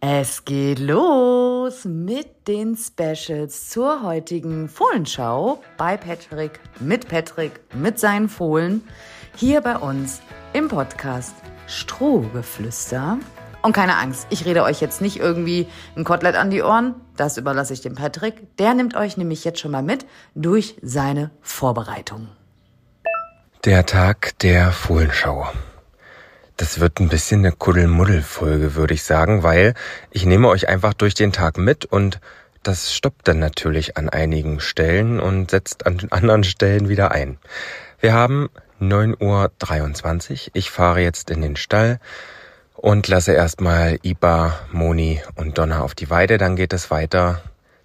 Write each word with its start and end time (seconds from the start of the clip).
Es 0.00 0.44
geht 0.44 0.78
los 0.78 1.86
mit 1.86 2.46
den 2.48 2.76
Specials 2.76 3.70
zur 3.70 4.02
heutigen 4.02 4.68
Fohlenschau 4.68 5.62
bei 5.78 5.96
Patrick, 5.96 6.60
mit 6.80 7.08
Patrick, 7.08 7.60
mit 7.74 7.98
seinen 7.98 8.28
Fohlen, 8.28 8.82
hier 9.36 9.62
bei 9.62 9.78
uns 9.78 10.20
im 10.52 10.68
Podcast 10.68 11.34
Strohgeflüster. 11.66 13.18
Und 13.62 13.72
keine 13.72 13.96
Angst, 13.96 14.26
ich 14.28 14.44
rede 14.44 14.64
euch 14.64 14.82
jetzt 14.82 15.00
nicht 15.00 15.16
irgendwie 15.16 15.66
ein 15.96 16.04
Kotelett 16.04 16.36
an 16.36 16.50
die 16.50 16.62
Ohren, 16.62 16.94
das 17.16 17.38
überlasse 17.38 17.72
ich 17.72 17.80
dem 17.80 17.94
Patrick. 17.94 18.54
Der 18.58 18.74
nimmt 18.74 18.96
euch 18.96 19.16
nämlich 19.16 19.44
jetzt 19.44 19.60
schon 19.60 19.70
mal 19.70 19.82
mit 19.82 20.04
durch 20.34 20.76
seine 20.82 21.30
Vorbereitung. 21.40 22.28
Der 23.64 23.86
Tag 23.86 24.38
der 24.40 24.72
Fohlenschau. 24.72 25.46
Das 26.56 26.80
wird 26.80 27.00
ein 27.00 27.10
bisschen 27.10 27.40
eine 27.40 27.52
Kuddelmuddel-Folge, 27.52 28.74
würde 28.74 28.94
ich 28.94 29.02
sagen, 29.02 29.42
weil 29.42 29.74
ich 30.10 30.24
nehme 30.24 30.48
euch 30.48 30.68
einfach 30.68 30.94
durch 30.94 31.12
den 31.12 31.30
Tag 31.30 31.58
mit 31.58 31.84
und 31.84 32.18
das 32.62 32.94
stoppt 32.94 33.28
dann 33.28 33.38
natürlich 33.38 33.98
an 33.98 34.08
einigen 34.08 34.60
Stellen 34.60 35.20
und 35.20 35.50
setzt 35.50 35.84
an 35.86 35.98
anderen 36.10 36.44
Stellen 36.44 36.88
wieder 36.88 37.12
ein. 37.12 37.36
Wir 38.00 38.14
haben 38.14 38.48
9.23 38.80 40.32
Uhr. 40.32 40.50
Ich 40.54 40.70
fahre 40.70 41.02
jetzt 41.02 41.30
in 41.30 41.42
den 41.42 41.56
Stall 41.56 42.00
und 42.74 43.06
lasse 43.06 43.32
erstmal 43.32 43.98
Iba, 44.02 44.58
Moni 44.72 45.20
und 45.34 45.58
Donna 45.58 45.82
auf 45.82 45.94
die 45.94 46.08
Weide. 46.08 46.38
Dann 46.38 46.56
geht 46.56 46.72
es 46.72 46.90
weiter 46.90 47.42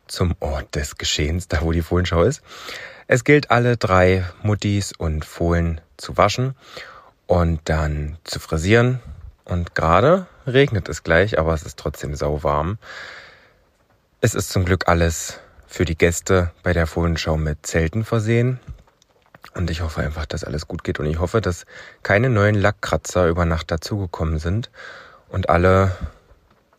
zum 0.08 0.34
Ort 0.40 0.76
des 0.76 0.98
Geschehens, 0.98 1.50
da 1.50 1.62
wo 1.62 1.74
die 1.74 1.82
Fohlenschau 1.82 2.24
ist. 2.24 2.42
Es 3.08 3.26
gilt 3.26 3.52
alle 3.52 3.76
drei 3.76 4.24
Muttis 4.44 4.94
und 4.98 5.26
Fohlen 5.26 5.82
zu 5.98 6.16
waschen 6.16 6.56
und 7.28 7.62
dann 7.66 8.18
zu 8.24 8.40
frisieren. 8.40 9.00
Und 9.46 9.76
gerade 9.76 10.28
regnet 10.48 10.90
es 10.90 11.04
gleich, 11.04 11.40
aber 11.40 11.54
es 11.54 11.64
ist 11.64 11.78
trotzdem 11.78 12.16
sauwarm. 12.16 12.78
Es 14.22 14.36
ist 14.36 14.50
zum 14.50 14.66
Glück 14.66 14.88
alles 14.88 15.40
für 15.68 15.86
die 15.86 15.98
Gäste 15.98 16.52
bei 16.64 16.74
der 16.74 16.88
Fohlenschau 16.88 17.38
mit 17.38 17.66
Zelten 17.66 18.04
versehen. 18.04 18.60
Und 19.54 19.70
ich 19.70 19.82
hoffe 19.82 20.02
einfach, 20.02 20.26
dass 20.26 20.44
alles 20.44 20.68
gut 20.68 20.84
geht. 20.84 21.00
Und 21.00 21.08
ich 21.08 21.20
hoffe, 21.20 21.42
dass 21.42 21.66
keine 22.04 22.30
neuen 22.30 22.56
Lackkratzer 22.56 23.28
über 23.28 23.46
Nacht 23.46 23.72
dazugekommen 23.72 24.40
sind 24.40 24.70
und 25.30 25.50
alle 25.50 25.96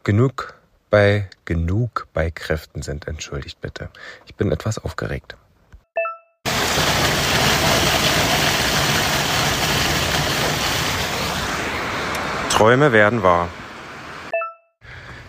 genug 0.04 0.54
bei 0.90 1.28
genug 1.44 2.06
bei 2.12 2.30
Kräften 2.30 2.82
sind. 2.82 3.08
Entschuldigt 3.08 3.60
bitte. 3.60 3.88
Ich 4.26 4.34
bin 4.34 4.52
etwas 4.52 4.78
aufgeregt. 4.78 5.36
Träume 12.62 12.92
werden 12.92 13.24
wahr. 13.24 13.48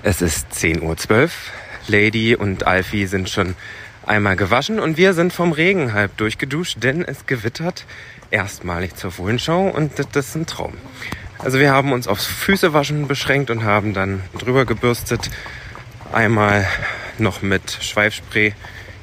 Es 0.04 0.22
ist 0.22 0.54
10.12 0.54 1.10
Uhr. 1.24 1.30
Lady 1.88 2.36
und 2.36 2.68
Alfie 2.68 3.08
sind 3.08 3.28
schon 3.28 3.56
einmal 4.06 4.36
gewaschen 4.36 4.80
und 4.80 4.98
wir 4.98 5.16
sind 5.16 5.34
vom 5.34 5.52
Regen 5.52 5.94
halb 5.94 6.16
durchgeduscht, 6.18 6.84
denn 6.84 7.04
es 7.04 7.26
gewittert 7.26 7.88
erstmalig 8.30 8.98
zur 8.98 9.10
Fohlenschau 9.10 9.68
und 9.68 9.94
das 9.98 10.28
ist 10.28 10.36
ein 10.36 10.46
Traum. 10.46 10.76
Also 11.40 11.58
wir 11.58 11.72
haben 11.72 11.92
uns 11.92 12.08
aufs 12.08 12.28
Füßewaschen 12.28 13.08
beschränkt 13.08 13.50
und 13.50 13.64
haben 13.64 13.96
dann 13.96 14.22
drüber 14.38 14.66
gebürstet, 14.66 15.32
einmal 16.12 16.68
noch 17.18 17.42
mit 17.42 17.80
Schweifspray 17.82 18.54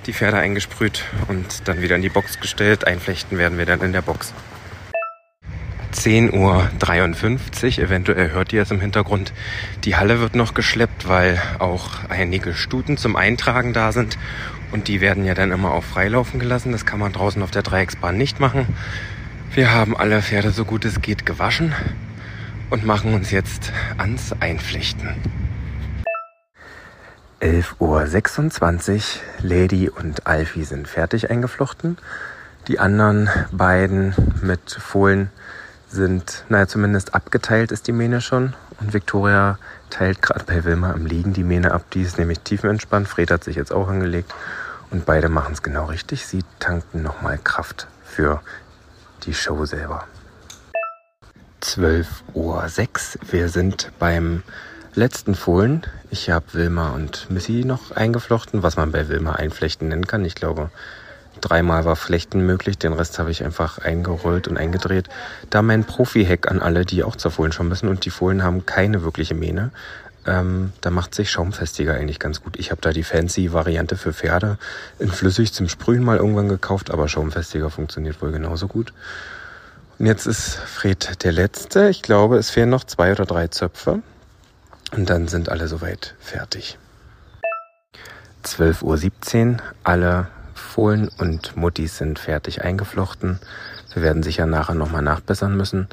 die 0.06 0.12
Pferde 0.12 0.39
eingesprüht 0.39 1.03
und 1.27 1.67
dann 1.67 1.83
wieder 1.83 1.97
in 1.97 2.03
die 2.03 2.09
Box 2.09 2.39
gestellt. 2.39 2.87
Einflechten 2.87 3.39
werden 3.39 3.59
wir 3.59 3.67
dann 3.67 3.81
in 3.81 3.92
der 3.92 4.03
Box. 4.03 4.33
10.53 5.93 7.79
Uhr, 7.79 7.85
eventuell 7.85 8.31
hört 8.31 8.53
ihr 8.53 8.63
es 8.63 8.71
im 8.71 8.81
Hintergrund. 8.81 9.33
Die 9.85 9.97
Halle 9.97 10.21
wird 10.21 10.37
noch 10.37 10.55
geschleppt, 10.55 11.09
weil 11.09 11.41
auch 11.59 11.91
einige 12.09 12.55
Stuten 12.55 12.97
zum 12.97 13.17
Eintragen 13.17 13.73
da 13.73 13.93
sind. 13.93 14.17
Und 14.73 14.87
die 14.87 15.01
werden 15.01 15.25
ja 15.25 15.35
dann 15.35 15.51
immer 15.51 15.73
auf 15.73 15.85
Freilaufen 15.85 16.39
gelassen. 16.39 16.73
Das 16.73 16.87
kann 16.87 17.01
man 17.01 17.13
draußen 17.13 17.43
auf 17.43 17.51
der 17.51 17.63
Dreiecksbahn 17.63 18.17
nicht 18.17 18.39
machen. 18.39 18.67
Wir 19.53 19.73
haben 19.73 19.97
alle 19.97 20.23
Pferde 20.23 20.53
so 20.53 20.65
gut 20.65 20.84
es 20.84 21.03
geht 21.03 21.27
gewaschen 21.27 21.75
und 22.71 22.87
machen 22.87 23.12
uns 23.15 23.33
jetzt 23.33 23.73
ans 23.99 24.33
Einflechten. 24.39 25.17
11.26 27.41 28.93
Uhr, 28.93 29.00
Lady 29.43 29.89
und 29.89 30.27
Alfie 30.29 30.62
sind 30.62 30.87
fertig 30.87 31.31
eingeflochten. 31.31 31.97
Die 32.69 32.79
anderen 32.79 33.29
beiden 33.50 34.15
mit 34.41 34.71
Fohlen 34.71 35.31
sind, 35.91 36.45
naja, 36.49 36.67
zumindest 36.67 37.15
abgeteilt 37.15 37.73
ist 37.73 37.87
die 37.87 37.93
Mähne 37.93 38.21
schon. 38.21 38.55
Und 38.81 38.93
Victoria 38.93 39.59
teilt 39.91 40.23
gerade 40.23 40.45
bei 40.45 40.65
Wilma 40.65 40.93
im 40.93 41.06
Liegen 41.06 41.33
die 41.33 41.45
Mähne 41.45 41.73
ab. 41.73 41.84
Die 41.93 42.03
ist 42.03 42.19
nämlich 42.19 42.41
tiefenentspannt. 42.41 43.09
Fred 43.09 43.31
hat 43.31 43.45
sich 43.45 43.56
jetzt 43.56 43.73
auch 43.73 43.89
angelegt. 43.89 44.33
Und 44.91 45.06
beide 45.06 45.29
machen 45.29 45.53
es 45.53 45.62
genau 45.62 45.87
richtig. 45.87 46.27
Sie 46.27 46.45
tanken 46.59 47.03
nochmal 47.03 47.39
Kraft 47.39 47.87
für 48.05 48.41
die 49.25 49.34
Show 49.34 49.65
selber. 49.65 50.06
12.06 51.62 52.34
Uhr. 52.34 53.33
Wir 53.33 53.49
sind 53.49 53.93
beim 53.99 54.43
letzten 54.95 55.34
Fohlen. 55.34 55.83
Ich 56.11 56.31
habe 56.31 56.47
Wilma 56.53 56.91
und 56.91 57.31
Missy 57.31 57.65
noch 57.65 57.91
eingeflochten, 57.93 58.62
was 58.62 58.77
man 58.77 58.93
bei 58.93 59.09
Wilma 59.09 59.33
einflechten 59.33 59.89
nennen 59.89 60.06
kann. 60.06 60.25
Ich 60.25 60.34
glaube, 60.34 60.71
Dreimal 61.41 61.85
war 61.85 61.97
Flechten 61.97 62.45
möglich, 62.45 62.79
den 62.79 62.93
Rest 62.93 63.19
habe 63.19 63.31
ich 63.31 63.45
einfach 63.45 63.79
eingerollt 63.79 64.49
und 64.49 64.57
eingedreht. 64.57 65.09
Da 65.49 65.63
mein 65.63 65.85
Profi-Hack 65.85 66.51
an 66.51 66.61
alle, 66.61 66.85
die 66.85 67.03
auch 67.03 67.17
zur 67.17 67.31
Fohlen 67.31 67.53
schauen 67.53 67.69
müssen 67.69 67.89
und 67.89 68.05
die 68.05 68.11
Fohlen 68.11 68.43
haben 68.43 68.67
keine 68.67 69.03
wirkliche 69.03 69.35
Mähne. 69.35 69.71
Ähm, 70.27 70.73
da 70.83 70.91
macht 70.91 71.15
sich 71.15 71.31
Schaumfestiger 71.31 71.95
eigentlich 71.95 72.19
ganz 72.19 72.43
gut. 72.43 72.59
Ich 72.59 72.71
habe 72.71 72.81
da 72.83 72.93
die 72.93 73.05
fancy 73.05 73.53
Variante 73.53 73.97
für 73.97 74.13
Pferde 74.13 74.59
in 74.99 75.11
flüssig 75.11 75.55
zum 75.55 75.69
Sprühen 75.69 76.05
mal 76.05 76.19
irgendwann 76.19 76.49
gekauft, 76.49 76.91
aber 76.91 77.09
Schaumfestiger 77.09 77.71
funktioniert 77.71 78.21
wohl 78.21 78.33
genauso 78.33 78.69
gut. 78.69 78.93
Und 79.99 80.07
jetzt 80.07 80.27
ist 80.27 80.55
Fred 80.55 81.25
der 81.25 81.33
Letzte. 81.33 81.89
Ich 81.89 82.03
glaube, 82.03 82.37
es 82.37 82.51
fehlen 82.51 82.71
noch 82.71 82.85
zwei 82.85 83.12
oder 83.12 83.25
drei 83.25 83.49
Zöpfe. 83.49 84.03
Und 84.93 85.09
dann 85.09 85.29
sind 85.29 85.49
alle 85.49 85.69
soweit 85.69 86.15
fertig. 86.19 86.79
12.17 88.45 89.53
Uhr, 89.53 89.59
alle 89.85 90.29
Fohlen 90.70 91.08
und 91.19 91.56
Muttis 91.56 91.98
sind 91.98 92.20
fertig 92.20 92.62
eingeflochten. 92.62 93.41
Wir 93.92 94.03
werden 94.03 94.22
sicher 94.22 94.47
nachher 94.47 94.76
nochmal 94.76 95.03
nachbessern 95.03 95.56
müssen. 95.56 95.88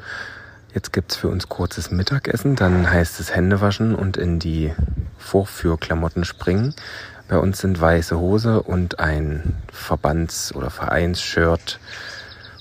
Jetzt 0.72 0.92
gibt's 0.92 1.16
für 1.16 1.28
uns 1.28 1.48
kurzes 1.48 1.90
Mittagessen, 1.90 2.54
dann 2.54 2.88
heißt 2.88 3.18
es 3.18 3.34
Hände 3.34 3.60
waschen 3.60 3.96
und 3.96 4.16
in 4.16 4.38
die 4.38 4.72
Vorführklamotten 5.18 6.24
springen. 6.24 6.74
Bei 7.26 7.38
uns 7.38 7.58
sind 7.58 7.80
weiße 7.80 8.18
Hose 8.18 8.62
und 8.62 9.00
ein 9.00 9.56
Verbands- 9.72 10.54
oder 10.54 10.70
Vereinsshirt 10.70 11.80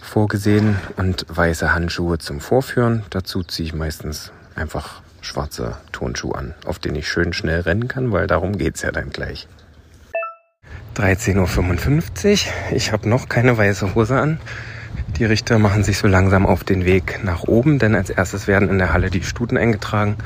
vorgesehen 0.01 0.77
und 0.95 1.25
weiße 1.29 1.71
Handschuhe 1.71 2.17
zum 2.17 2.39
Vorführen. 2.39 3.03
Dazu 3.11 3.43
ziehe 3.43 3.67
ich 3.67 3.75
meistens 3.75 4.31
einfach 4.55 5.01
schwarze 5.21 5.77
Turnschuhe 5.91 6.35
an, 6.35 6.55
auf 6.65 6.79
denen 6.79 6.95
ich 6.95 7.07
schön 7.07 7.31
schnell 7.31 7.61
rennen 7.61 7.87
kann, 7.87 8.11
weil 8.11 8.25
darum 8.25 8.57
geht's 8.57 8.81
ja 8.81 8.91
dann 8.91 9.11
gleich. 9.11 9.47
13.55 10.97 12.47
Uhr. 12.47 12.75
Ich 12.75 12.91
habe 12.91 13.07
noch 13.07 13.29
keine 13.29 13.55
weiße 13.55 13.93
Hose 13.93 14.19
an. 14.19 14.39
Die 15.17 15.25
Richter 15.25 15.59
machen 15.59 15.83
sich 15.83 15.99
so 15.99 16.07
langsam 16.07 16.47
auf 16.47 16.63
den 16.63 16.85
Weg 16.85 17.19
nach 17.23 17.43
oben, 17.43 17.77
denn 17.77 17.93
als 17.93 18.09
erstes 18.09 18.47
werden 18.47 18.67
in 18.67 18.79
der 18.79 18.93
Halle 18.93 19.11
die 19.11 19.21
Stuten 19.21 19.57
eingetragen. 19.57 20.17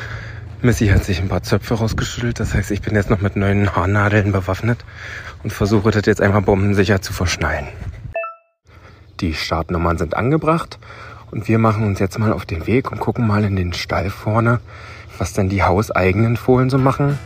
Missy 0.61 0.87
hat 0.87 1.03
sich 1.03 1.19
ein 1.19 1.27
paar 1.27 1.43
Zöpfe 1.43 1.73
rausgeschüttelt, 1.73 2.39
das 2.39 2.53
heißt, 2.53 2.71
ich 2.71 2.81
bin 2.81 2.95
jetzt 2.95 3.09
noch 3.09 3.19
mit 3.19 3.35
neuen 3.35 3.75
Haarnadeln 3.75 4.31
bewaffnet 4.31 4.85
und 5.43 5.51
versuche 5.51 5.91
das 5.91 6.05
jetzt 6.05 6.21
einmal 6.21 6.41
bombensicher 6.41 7.01
zu 7.01 7.11
verschnallen. 7.11 7.67
Die 9.19 9.33
Startnummern 9.33 9.97
sind 9.97 10.15
angebracht 10.15 10.79
und 11.31 11.49
wir 11.49 11.59
machen 11.59 11.85
uns 11.85 11.99
jetzt 11.99 12.17
mal 12.17 12.31
auf 12.31 12.45
den 12.45 12.65
Weg 12.65 12.93
und 12.93 12.99
gucken 12.99 13.27
mal 13.27 13.43
in 13.43 13.57
den 13.57 13.73
Stall 13.73 14.09
vorne, 14.09 14.61
was 15.17 15.33
denn 15.33 15.49
die 15.49 15.63
hauseigenen 15.63 16.37
Fohlen 16.37 16.69
so 16.69 16.77
machen. 16.77 17.19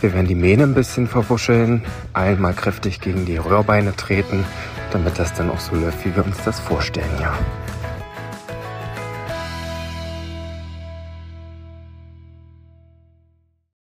Wir 0.00 0.14
werden 0.14 0.26
die 0.26 0.34
Mähne 0.34 0.62
ein 0.62 0.74
bisschen 0.74 1.06
verwuscheln, 1.06 1.82
einmal 2.14 2.54
kräftig 2.54 3.00
gegen 3.00 3.26
die 3.26 3.36
Röhrbeine 3.36 3.94
treten, 3.94 4.44
damit 4.92 5.18
das 5.18 5.34
dann 5.34 5.50
auch 5.50 5.60
so 5.60 5.76
läuft, 5.76 6.04
wie 6.06 6.16
wir 6.16 6.24
uns 6.24 6.42
das 6.42 6.58
vorstellen, 6.58 7.10
ja. 7.20 7.34